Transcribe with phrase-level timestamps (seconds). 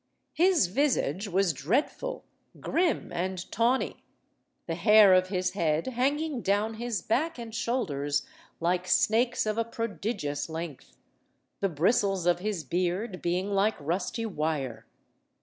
[0.33, 2.25] His visage was dreadful,
[2.59, 4.03] grim and tawny;
[4.65, 8.25] the hair of his head hanging down his back and shoulders
[8.59, 10.97] like snakes of a prodigious length;
[11.59, 14.87] the bristles of his beard being like rusty wire.